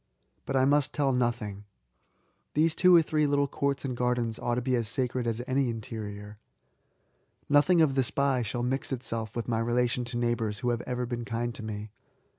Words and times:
But 0.47 0.55
I 0.55 0.65
must 0.65 0.93
tell 0.93 1.11
nothing. 1.13 1.63
These 2.55 2.73
two 2.73 2.95
or 2.95 3.03
three 3.03 3.27
little 3.27 3.47
courts 3.47 3.85
and 3.85 3.95
gardens 3.95 4.39
ought 4.39 4.55
to 4.55 4.61
be 4.63 4.75
as 4.75 4.87
sacred 4.87 5.27
as 5.27 5.43
any 5.45 5.69
interior. 5.69 6.39
Nothing 7.47 7.83
of 7.83 7.93
the 7.93 8.03
spy 8.03 8.41
shall 8.41 8.63
mix 8.63 8.91
itself 8.91 9.35
with 9.35 9.45
86 9.45 9.49
B88ATS. 9.51 9.51
my 9.51 9.59
relation 9.59 10.05
to 10.05 10.17
neighbours 10.17 10.59
who 10.61 10.69
have 10.71 10.81
ever 10.87 11.05
been 11.05 11.23
kind 11.23 11.53
to 11.53 11.61
me. 11.61 11.91